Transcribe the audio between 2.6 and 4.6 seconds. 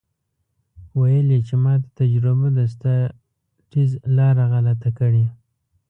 ستا ټیز لاره